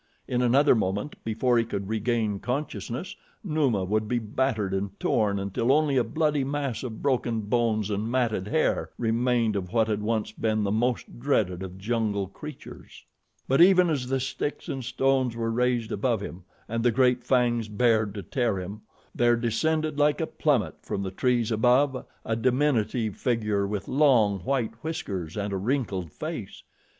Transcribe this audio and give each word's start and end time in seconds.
In 0.27 0.41
another 0.41 0.73
moment, 0.73 1.15
before 1.23 1.59
he 1.59 1.63
could 1.63 1.87
regain 1.87 2.39
consciousness, 2.39 3.15
Numa 3.43 3.83
would 3.83 4.07
be 4.07 4.17
battered 4.17 4.73
and 4.73 4.99
torn 4.99 5.37
until 5.37 5.71
only 5.71 5.95
a 5.95 6.03
bloody 6.03 6.43
mass 6.43 6.81
of 6.81 7.03
broken 7.03 7.41
bones 7.41 7.91
and 7.91 8.09
matted 8.09 8.47
hair 8.47 8.89
remained 8.97 9.55
of 9.55 9.71
what 9.71 9.87
had 9.87 10.01
once 10.01 10.31
been 10.31 10.63
the 10.63 10.71
most 10.71 11.19
dreaded 11.19 11.61
of 11.61 11.77
jungle 11.77 12.25
creatures. 12.25 13.05
But 13.47 13.61
even 13.61 13.91
as 13.91 14.07
the 14.07 14.19
sticks 14.19 14.67
and 14.67 14.83
stones 14.83 15.35
were 15.35 15.51
raised 15.51 15.91
above 15.91 16.21
him 16.21 16.45
and 16.67 16.83
the 16.83 16.89
great 16.89 17.23
fangs 17.23 17.67
bared 17.67 18.15
to 18.15 18.23
tear 18.23 18.59
him, 18.59 18.81
there 19.13 19.35
descended 19.35 19.99
like 19.99 20.19
a 20.19 20.25
plummet 20.25 20.77
from 20.81 21.03
the 21.03 21.11
trees 21.11 21.51
above 21.51 22.07
a 22.25 22.35
diminutive 22.35 23.17
figure 23.17 23.67
with 23.67 23.87
long, 23.87 24.39
white 24.39 24.73
whiskers 24.83 25.37
and 25.37 25.53
a 25.53 25.57
wrinkled 25.57 26.11
face. 26.11 26.63